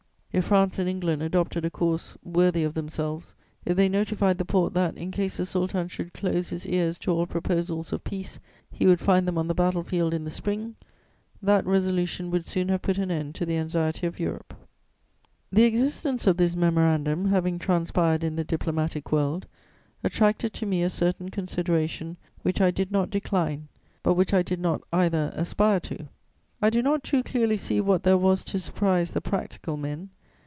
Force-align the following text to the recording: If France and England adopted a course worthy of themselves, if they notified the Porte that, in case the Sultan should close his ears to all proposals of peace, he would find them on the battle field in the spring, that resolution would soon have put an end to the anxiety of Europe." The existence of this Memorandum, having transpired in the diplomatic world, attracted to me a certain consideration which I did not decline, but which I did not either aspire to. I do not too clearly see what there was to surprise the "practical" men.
If 0.33 0.45
France 0.45 0.79
and 0.79 0.87
England 0.87 1.21
adopted 1.21 1.65
a 1.65 1.69
course 1.69 2.17
worthy 2.23 2.63
of 2.63 2.73
themselves, 2.73 3.35
if 3.65 3.75
they 3.75 3.89
notified 3.89 4.37
the 4.37 4.45
Porte 4.45 4.73
that, 4.75 4.95
in 4.97 5.11
case 5.11 5.35
the 5.35 5.45
Sultan 5.45 5.89
should 5.89 6.13
close 6.13 6.47
his 6.51 6.65
ears 6.65 6.97
to 6.99 7.11
all 7.11 7.27
proposals 7.27 7.91
of 7.91 8.05
peace, 8.05 8.39
he 8.71 8.87
would 8.87 9.01
find 9.01 9.27
them 9.27 9.37
on 9.37 9.49
the 9.49 9.53
battle 9.53 9.83
field 9.83 10.13
in 10.13 10.23
the 10.23 10.31
spring, 10.31 10.77
that 11.41 11.65
resolution 11.65 12.31
would 12.31 12.45
soon 12.45 12.69
have 12.69 12.81
put 12.81 12.97
an 12.97 13.11
end 13.11 13.35
to 13.35 13.45
the 13.45 13.57
anxiety 13.57 14.07
of 14.07 14.21
Europe." 14.21 14.53
The 15.51 15.63
existence 15.65 16.25
of 16.25 16.37
this 16.37 16.55
Memorandum, 16.55 17.25
having 17.25 17.59
transpired 17.59 18.23
in 18.23 18.37
the 18.37 18.45
diplomatic 18.45 19.11
world, 19.11 19.47
attracted 20.01 20.53
to 20.53 20.65
me 20.65 20.81
a 20.81 20.89
certain 20.89 21.27
consideration 21.27 22.15
which 22.41 22.61
I 22.61 22.71
did 22.71 22.89
not 22.89 23.09
decline, 23.09 23.67
but 24.01 24.13
which 24.13 24.33
I 24.33 24.43
did 24.43 24.61
not 24.61 24.81
either 24.93 25.33
aspire 25.35 25.81
to. 25.81 26.07
I 26.61 26.69
do 26.69 26.81
not 26.81 27.03
too 27.03 27.21
clearly 27.21 27.57
see 27.57 27.81
what 27.81 28.03
there 28.03 28.17
was 28.17 28.45
to 28.45 28.59
surprise 28.59 29.11
the 29.11 29.19
"practical" 29.19 29.75
men. 29.75 30.09